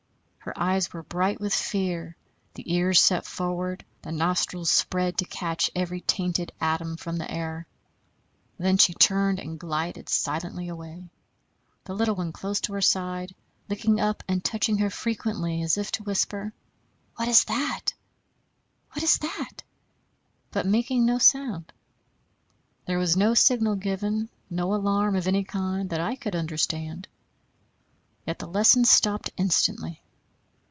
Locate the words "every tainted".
5.75-6.51